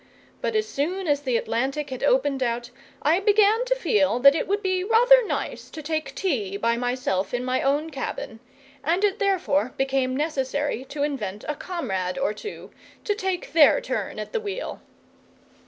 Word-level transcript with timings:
But 0.41 0.55
as 0.55 0.67
soon 0.67 1.07
as 1.07 1.21
the 1.21 1.37
Atlantic 1.37 1.91
had 1.91 2.03
opened 2.03 2.41
out 2.41 2.71
I 3.03 3.19
began 3.19 3.63
to 3.65 3.75
feel 3.75 4.17
that 4.21 4.33
it 4.33 4.47
would 4.47 4.63
be 4.63 4.83
rather 4.83 5.23
nice 5.27 5.69
to 5.69 5.83
take 5.83 6.15
tea 6.15 6.57
by 6.57 6.75
myself 6.75 7.35
in 7.35 7.45
my 7.45 7.61
own 7.61 7.91
cabin, 7.91 8.39
and 8.83 9.03
it 9.03 9.19
therefore 9.19 9.75
became 9.77 10.17
necessary 10.17 10.85
to 10.85 11.03
invent 11.03 11.45
a 11.47 11.53
comrade 11.53 12.17
or 12.17 12.33
two, 12.33 12.71
to 13.03 13.13
take 13.13 13.53
their 13.53 13.79
turn 13.79 14.17
at 14.17 14.31
the 14.33 14.41
wheel. 14.41 14.81